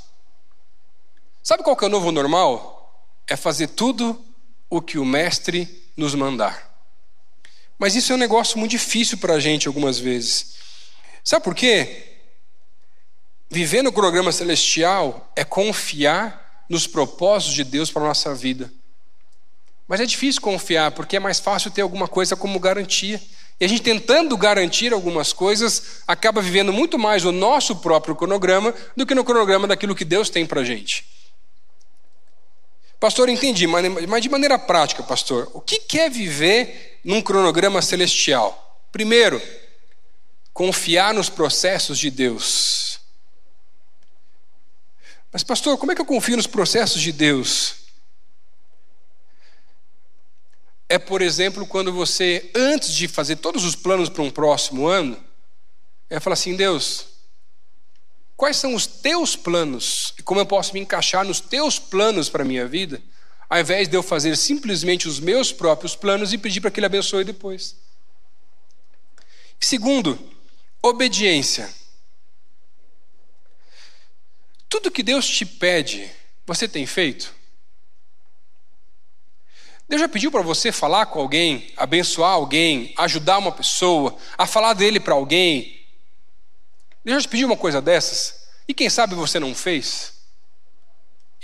[1.51, 3.05] Sabe qual que é o novo normal?
[3.27, 4.25] É fazer tudo
[4.71, 6.73] o que o mestre nos mandar.
[7.77, 10.55] Mas isso é um negócio muito difícil para a gente algumas vezes.
[11.25, 12.19] Sabe por quê?
[13.51, 18.73] Viver no programa celestial é confiar nos propósitos de Deus para a nossa vida.
[19.89, 23.21] Mas é difícil confiar, porque é mais fácil ter alguma coisa como garantia.
[23.59, 28.73] E a gente tentando garantir algumas coisas, acaba vivendo muito mais o nosso próprio cronograma
[28.97, 31.19] do que no cronograma daquilo que Deus tem para a gente.
[33.01, 38.85] Pastor, entendi, mas de maneira prática, pastor, o que é viver num cronograma celestial?
[38.93, 39.41] Primeiro,
[40.53, 43.01] confiar nos processos de Deus.
[45.33, 47.81] Mas, pastor, como é que eu confio nos processos de Deus?
[50.91, 55.17] é, por exemplo, quando você, antes de fazer todos os planos para um próximo ano,
[56.11, 57.07] é falar assim: Deus,
[58.41, 62.43] quais são os teus planos e como eu posso me encaixar nos teus planos para
[62.43, 63.03] a minha vida,
[63.51, 66.87] ao invés de eu fazer simplesmente os meus próprios planos e pedir para que Ele
[66.87, 67.77] abençoe depois.
[69.61, 70.19] Segundo,
[70.83, 71.71] obediência.
[74.71, 76.11] Tudo que Deus te pede,
[76.47, 77.35] você tem feito?
[79.87, 84.73] Deus já pediu para você falar com alguém, abençoar alguém, ajudar uma pessoa, a falar
[84.73, 85.80] dele para alguém?
[87.05, 88.35] Deus já te pediu uma coisa dessas?
[88.69, 90.13] E quem sabe você não fez?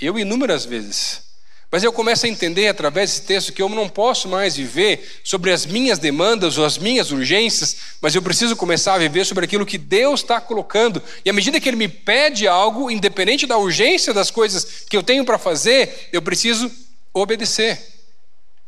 [0.01, 1.27] Eu inúmeras vezes.
[1.71, 5.51] Mas eu começo a entender através desse texto que eu não posso mais viver sobre
[5.51, 9.67] as minhas demandas ou as minhas urgências, mas eu preciso começar a viver sobre aquilo
[9.67, 11.03] que Deus está colocando.
[11.25, 15.03] E à medida que Ele me pede algo, independente da urgência das coisas que eu
[15.03, 16.71] tenho para fazer, eu preciso
[17.13, 17.96] obedecer.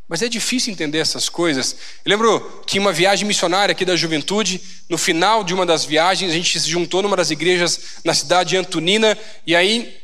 [0.08, 1.76] Mas é difícil entender essas coisas.
[2.04, 5.84] Eu lembro que em uma viagem missionária aqui da juventude, no final de uma das
[5.84, 9.94] viagens, a gente se juntou numa das igrejas na cidade de Antonina, e aí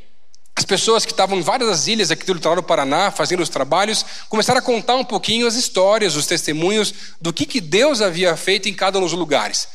[0.57, 3.49] as pessoas que estavam em várias das ilhas aqui do litoral do Paraná, fazendo os
[3.49, 8.37] trabalhos, começaram a contar um pouquinho as histórias, os testemunhos do que, que Deus havia
[8.37, 9.67] feito em cada um dos lugares.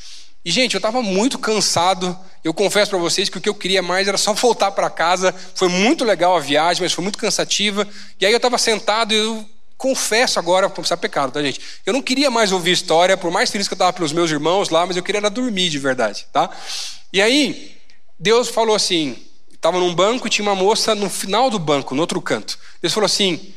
[0.45, 2.17] E, gente, eu estava muito cansado.
[2.43, 5.35] Eu confesso para vocês que o que eu queria mais era só voltar para casa.
[5.53, 7.85] Foi muito legal a viagem, mas foi muito cansativa.
[8.19, 9.45] E aí eu estava sentado e eu
[9.79, 11.61] confesso agora, confessar pecado, tá, gente?
[11.85, 14.69] Eu não queria mais ouvir história, por mais feliz que eu estava pelos meus irmãos
[14.69, 16.49] lá, mas eu queria era dormir de verdade, tá?
[17.13, 17.77] E aí,
[18.19, 19.15] Deus falou assim:
[19.53, 22.59] estava num banco e tinha uma moça no final do banco, no outro canto.
[22.81, 23.53] Deus falou assim: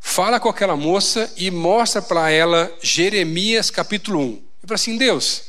[0.00, 4.22] fala com aquela moça e mostra para ela Jeremias capítulo 1.
[4.22, 5.42] Eu falei assim: Deus,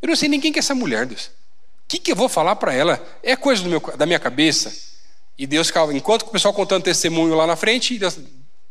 [0.00, 1.24] eu não sei quem que é essa mulher, Deus.
[1.24, 3.04] O que, que eu vou falar para ela?
[3.20, 4.72] É coisa meu, da minha cabeça.
[5.36, 8.16] E Deus, enquanto o pessoal contando testemunho lá na frente, Deus,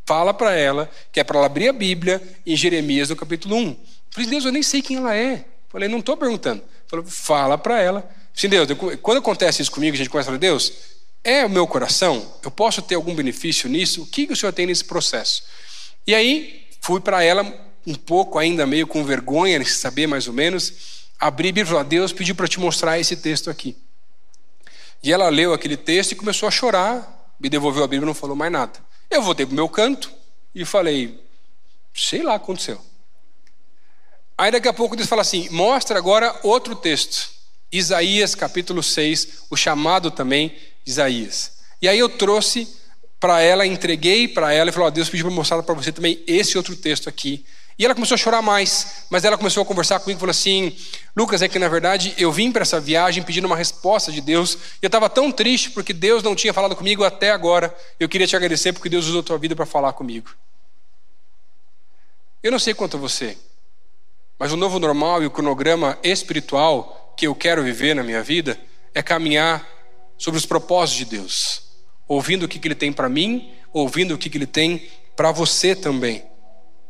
[0.06, 3.68] fala para ela que é para ela abrir a Bíblia em Jeremias no capítulo 1.
[3.70, 3.78] Eu
[4.12, 5.36] falei, Deus, eu nem sei quem ela é.
[5.36, 6.64] Eu falei, não estou perguntando.
[6.88, 8.10] Falei, fala para ela.
[8.34, 8.68] Sim, Deus,
[9.02, 10.74] quando acontece isso comigo, a gente começa a falar, Deus,
[11.24, 12.34] é o meu coração?
[12.44, 14.04] Eu posso ter algum benefício nisso?
[14.04, 15.44] O que, o Senhor tem nesse processo?
[16.06, 17.44] E aí, fui para ela
[17.86, 21.84] um pouco ainda meio com vergonha de saber mais ou menos, abri a Bíblia e
[21.84, 23.78] Deus pediu para te mostrar esse texto aqui.
[25.02, 28.14] E ela leu aquele texto e começou a chorar, me devolveu a Bíblia e não
[28.14, 28.80] falou mais nada.
[29.14, 30.12] Eu voltei para o meu canto
[30.56, 31.24] e falei:
[31.94, 32.82] Sei lá aconteceu.
[34.36, 37.32] Aí daqui a pouco Deus fala assim: mostra agora outro texto.
[37.72, 41.60] Isaías capítulo 6, o chamado também Isaías.
[41.82, 42.68] E aí eu trouxe
[43.20, 46.24] para ela, entreguei para ela e falou: oh, Deus pediu para mostrar para você também
[46.26, 47.46] esse outro texto aqui.
[47.78, 50.76] E ela começou a chorar mais, mas ela começou a conversar comigo e falou assim:
[51.16, 54.54] Lucas, é que na verdade eu vim para essa viagem pedindo uma resposta de Deus,
[54.54, 57.76] e eu estava tão triste porque Deus não tinha falado comigo até agora.
[58.00, 60.30] Eu queria te agradecer porque Deus usou a tua vida para falar comigo.
[62.44, 63.38] Eu não sei quanto a você,
[64.38, 68.60] mas o novo normal e o cronograma espiritual que eu quero viver na minha vida
[68.94, 69.66] é caminhar
[70.18, 71.64] sobre os propósitos de Deus,
[72.08, 75.32] ouvindo o que, que Ele tem para mim, ouvindo o que, que Ele tem para
[75.32, 76.24] você também.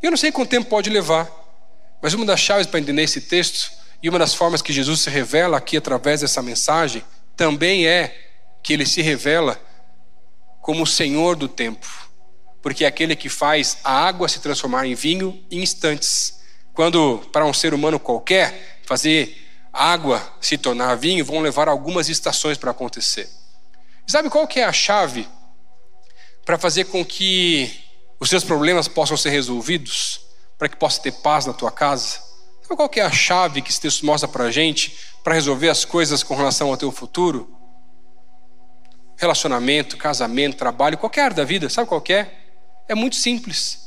[0.04, 1.32] Eu não sei quanto tempo pode levar,
[2.02, 5.10] mas uma das chaves para entender esse texto e uma das formas que Jesus se
[5.10, 7.02] revela aqui através dessa mensagem
[7.38, 8.14] também é
[8.62, 9.58] que ele se revela
[10.62, 11.88] como o Senhor do tempo,
[12.62, 16.42] porque é aquele que faz a água se transformar em vinho em instantes.
[16.74, 19.42] Quando para um ser humano qualquer fazer
[19.72, 23.30] água se tornar vinho, vão levar algumas estações para acontecer.
[24.06, 25.26] E sabe qual que é a chave
[26.44, 27.83] para fazer com que
[28.24, 30.22] os seus problemas possam ser resolvidos,
[30.58, 32.22] para que possa ter paz na tua casa?
[32.64, 35.84] Então, qual é a chave que esse texto mostra para a gente para resolver as
[35.84, 37.54] coisas com relação ao teu futuro?
[39.18, 42.32] Relacionamento, casamento, trabalho, qualquer área da vida, sabe qual é?
[42.88, 43.78] É muito simples.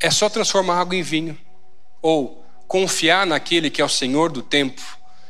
[0.00, 1.38] É só transformar água em vinho.
[2.00, 4.80] Ou confiar naquele que é o Senhor do tempo,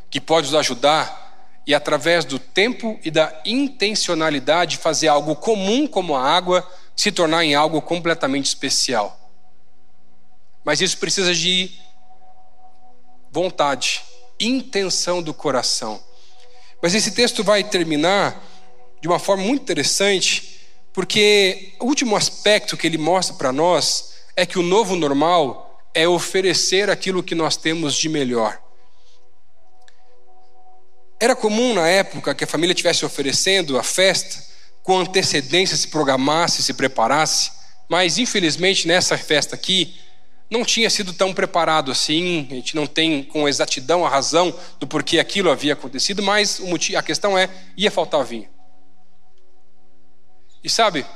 [0.09, 6.15] que pode nos ajudar e através do tempo e da intencionalidade fazer algo comum como
[6.15, 6.65] a água
[6.97, 9.19] se tornar em algo completamente especial.
[10.65, 11.71] Mas isso precisa de
[13.31, 14.03] vontade,
[14.39, 16.03] intenção do coração.
[16.81, 18.43] Mas esse texto vai terminar
[19.01, 20.61] de uma forma muito interessante,
[20.93, 26.07] porque o último aspecto que ele mostra para nós é que o novo normal é
[26.07, 28.61] oferecer aquilo que nós temos de melhor.
[31.19, 34.52] Era comum na época que a família estivesse oferecendo a festa
[34.83, 37.53] com antecedência se programasse, se preparasse,
[37.89, 39.95] mas infelizmente nessa festa aqui
[40.51, 44.87] não tinha sido tão preparado assim, a gente não tem com exatidão a razão do
[44.87, 46.61] porquê aquilo havia acontecido, mas
[46.95, 48.49] a questão é, ia faltar vinho.
[50.63, 51.07] E sabe,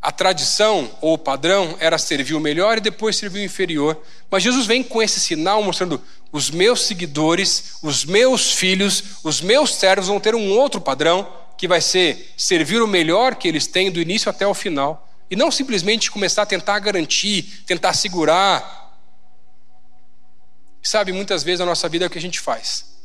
[0.00, 4.02] a tradição ou o padrão era servir o melhor e depois servir o inferior.
[4.28, 6.02] Mas Jesus vem com esse sinal mostrando:
[6.32, 11.68] os meus seguidores, os meus filhos, os meus servos vão ter um outro padrão que
[11.68, 15.08] vai ser servir o melhor que eles têm do início até o final.
[15.30, 18.98] E não simplesmente começar a tentar garantir, tentar segurar.
[20.82, 22.96] Sabe, muitas vezes a nossa vida é o que a gente faz.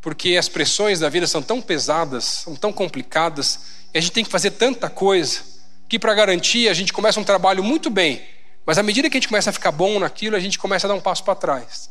[0.00, 3.60] Porque as pressões da vida são tão pesadas, são tão complicadas,
[3.92, 5.42] e a gente tem que fazer tanta coisa,
[5.86, 8.22] que para garantir a gente começa um trabalho muito bem,
[8.64, 10.88] mas à medida que a gente começa a ficar bom naquilo, a gente começa a
[10.88, 11.90] dar um passo para trás.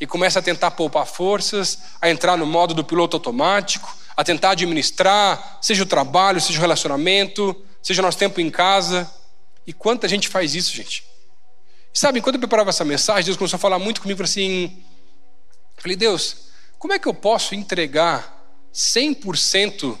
[0.00, 4.50] E começa a tentar poupar forças, a entrar no modo do piloto automático, a tentar
[4.50, 9.10] administrar, seja o trabalho, seja o relacionamento, seja o nosso tempo em casa.
[9.66, 11.04] E quanta gente faz isso, gente.
[11.94, 14.82] E sabe, enquanto eu preparava essa mensagem, Deus começou a falar muito comigo, assim,
[15.76, 16.48] falei, Deus,
[16.78, 18.36] como é que eu posso entregar
[18.72, 19.98] 100%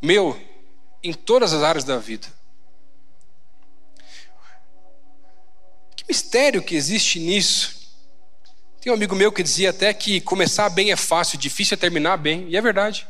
[0.00, 0.40] meu
[1.02, 2.26] em todas as áreas da vida?
[5.96, 7.79] Que mistério que existe nisso?
[8.80, 12.16] Tem um amigo meu que dizia até que começar bem é fácil, difícil é terminar
[12.16, 13.06] bem, e é verdade.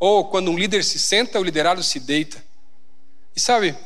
[0.00, 2.42] Ou quando um líder se senta, o liderado se deita.
[3.36, 3.76] E sabe,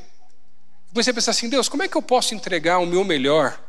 [0.91, 3.61] comecei a pensar assim: Deus, como é que eu posso entregar o meu melhor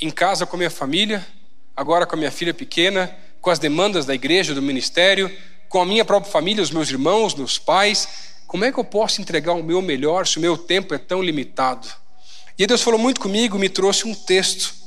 [0.00, 1.26] em casa com a minha família,
[1.74, 5.36] agora com a minha filha pequena, com as demandas da igreja, do ministério,
[5.68, 8.36] com a minha própria família, os meus irmãos, meus pais?
[8.46, 11.20] Como é que eu posso entregar o meu melhor se o meu tempo é tão
[11.20, 11.88] limitado?
[12.56, 14.85] E Deus falou muito comigo, me trouxe um texto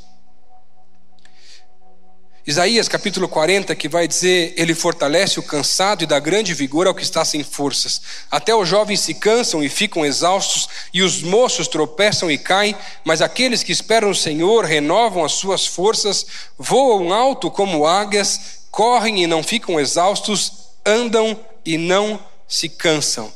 [2.50, 6.95] Isaías capítulo 40, que vai dizer: Ele fortalece o cansado e dá grande vigor ao
[6.95, 8.02] que está sem forças.
[8.32, 12.76] Até os jovens se cansam e ficam exaustos, e os moços tropeçam e caem,
[13.06, 16.26] mas aqueles que esperam o Senhor renovam as suas forças,
[16.58, 18.41] voam alto como águias,
[18.72, 20.52] correm e não ficam exaustos,
[20.84, 23.32] andam e não se cansam.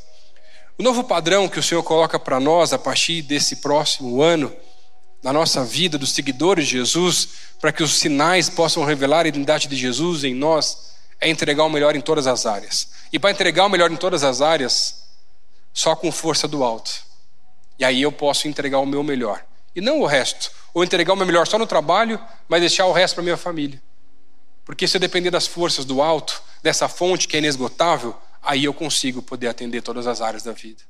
[0.76, 4.52] O novo padrão que o Senhor coloca para nós a partir desse próximo ano,
[5.24, 7.30] na nossa vida, dos seguidores de Jesus,
[7.62, 11.70] para que os sinais possam revelar a identidade de Jesus em nós, é entregar o
[11.70, 12.90] melhor em todas as áreas.
[13.12, 15.06] E para entregar o melhor em todas as áreas,
[15.74, 16.92] só com força do alto.
[17.80, 19.44] E aí eu posso entregar o meu melhor.
[19.74, 20.52] E não o resto.
[20.74, 22.20] Ou entregar o meu melhor só no trabalho,
[22.50, 23.82] mas deixar o resto para minha família.
[24.66, 28.74] Porque se eu depender das forças do alto, dessa fonte que é inesgotável, aí eu
[28.74, 30.84] consigo poder atender todas as áreas da vida.